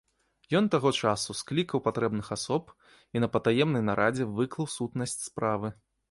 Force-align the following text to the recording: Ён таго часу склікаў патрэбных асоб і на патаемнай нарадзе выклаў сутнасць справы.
Ён 0.59 0.65
таго 0.75 0.91
часу 1.07 1.33
склікаў 1.41 1.83
патрэбных 1.87 2.27
асоб 2.35 2.71
і 3.17 3.21
на 3.23 3.29
патаемнай 3.35 3.83
нарадзе 3.89 4.25
выклаў 4.39 4.71
сутнасць 4.77 5.15
справы. 5.27 5.71